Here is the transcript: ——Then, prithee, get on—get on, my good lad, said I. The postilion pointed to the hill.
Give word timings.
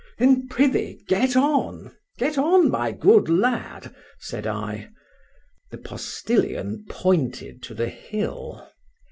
——Then, 0.17 0.47
prithee, 0.47 0.99
get 1.07 1.35
on—get 1.35 2.35
on, 2.35 2.71
my 2.71 2.91
good 2.91 3.29
lad, 3.29 3.93
said 4.17 4.47
I. 4.47 4.89
The 5.69 5.77
postilion 5.77 6.85
pointed 6.89 7.61
to 7.61 7.75
the 7.75 7.89
hill. 7.89 8.67